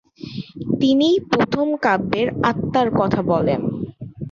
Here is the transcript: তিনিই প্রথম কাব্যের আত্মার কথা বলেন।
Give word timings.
তিনিই 0.79 1.17
প্রথম 1.31 1.67
কাব্যের 1.83 2.27
আত্মার 2.43 2.87
কথা 2.99 3.21
বলেন। 3.31 3.61